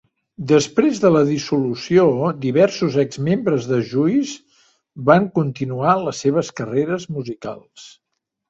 [0.51, 2.05] Després de la dissolució,
[2.45, 4.65] diversos exmembres de Juice
[5.11, 7.89] van continuar les seves carreres musicals.